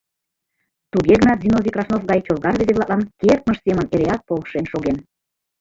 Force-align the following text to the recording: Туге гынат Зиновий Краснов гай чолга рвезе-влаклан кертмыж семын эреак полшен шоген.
Туге 0.91 1.13
гынат 1.21 1.41
Зиновий 1.43 1.73
Краснов 1.75 2.01
гай 2.09 2.19
чолга 2.25 2.49
рвезе-влаклан 2.53 3.01
кертмыж 3.21 3.57
семын 3.65 3.85
эреак 3.93 4.21
полшен 4.27 4.65
шоген. 4.71 4.97